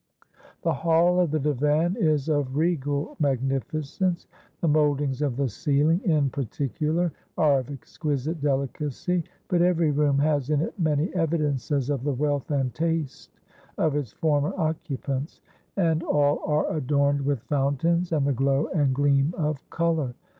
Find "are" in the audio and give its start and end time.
7.37-7.59, 16.51-16.75